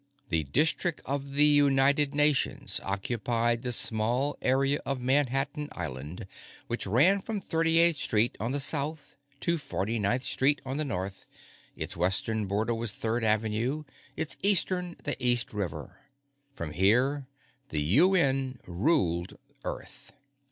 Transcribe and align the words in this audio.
The 0.29 0.45
District 0.45 0.99
of 1.05 1.33
the 1.33 1.45
United 1.45 2.15
Nations 2.15 2.79
occupied 2.83 3.61
the 3.61 3.71
small 3.71 4.35
area 4.41 4.79
of 4.83 4.99
Manhattan 4.99 5.69
Island 5.73 6.25
which 6.65 6.87
ran 6.87 7.21
from 7.21 7.39
38th 7.39 7.97
Street 7.97 8.35
on 8.39 8.51
the 8.51 8.59
south 8.59 9.15
to 9.41 9.59
49th 9.59 10.23
Street 10.23 10.59
on 10.65 10.77
the 10.77 10.85
north; 10.85 11.27
its 11.75 11.95
western 11.95 12.47
border 12.47 12.73
was 12.73 12.93
Third 12.93 13.23
Avenue, 13.23 13.83
its 14.17 14.35
eastern, 14.41 14.95
the 15.03 15.23
East 15.23 15.53
River. 15.53 15.99
From 16.55 16.71
here, 16.71 17.27
the 17.69 17.81
UN 17.83 18.57
ruled 18.65 19.37
Earth. 19.63 20.13